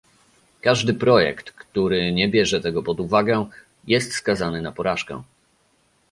Każdy 0.61 0.93
projekt, 0.93 1.51
który 1.51 2.11
nie 2.11 2.29
bierze 2.29 2.61
tego 2.61 2.83
pod 2.83 2.99
uwagę, 2.99 3.45
jest 3.87 4.13
skazany 4.13 4.61
na 4.61 4.71
porażkę 4.71 5.23